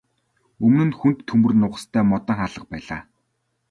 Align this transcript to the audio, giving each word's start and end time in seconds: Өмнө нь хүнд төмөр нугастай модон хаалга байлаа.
Өмнө 0.65 0.83
нь 0.87 0.97
хүнд 0.99 1.19
төмөр 1.29 1.53
нугастай 1.61 2.03
модон 2.11 2.37
хаалга 2.39 2.65
байлаа. 2.71 3.01